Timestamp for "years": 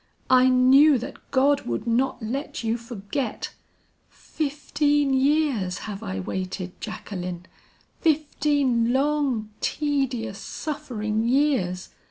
5.13-5.77, 11.29-11.89